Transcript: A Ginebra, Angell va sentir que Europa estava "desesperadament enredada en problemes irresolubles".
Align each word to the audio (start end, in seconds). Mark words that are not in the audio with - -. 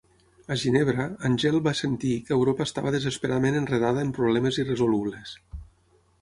A 0.53 0.55
Ginebra, 0.59 1.03
Angell 1.27 1.57
va 1.67 1.73
sentir 1.79 2.13
que 2.29 2.33
Europa 2.37 2.67
estava 2.69 2.95
"desesperadament 2.97 3.59
enredada 3.61 4.07
en 4.07 4.15
problemes 4.17 4.59
irresolubles". 4.65 5.37